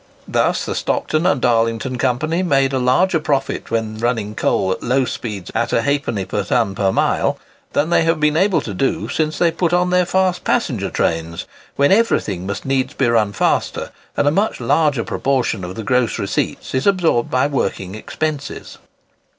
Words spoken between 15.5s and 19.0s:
of the gross receipts is absorbed by working expenses."